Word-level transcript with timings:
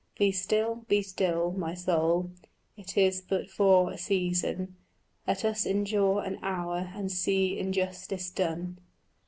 Be 0.17 0.31
still, 0.31 0.77
be 0.87 1.03
still, 1.03 1.51
my 1.51 1.75
soul; 1.75 2.31
it 2.75 2.97
is 2.97 3.21
but 3.21 3.51
for 3.51 3.91
a 3.91 3.99
season: 3.99 4.75
Let 5.27 5.45
us 5.45 5.63
endure 5.63 6.23
an 6.23 6.39
hour 6.41 6.91
and 6.95 7.11
see 7.11 7.59
injustice 7.59 8.31
done. 8.31 8.77